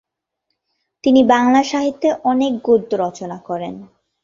তিনি 1.03 1.21
বাংলা 1.23 1.61
সাহিত্যে 1.63 2.09
অনেক 2.23 2.53
গদ্য 2.63 2.91
রচনা 2.95 3.37
করেন। 3.39 3.75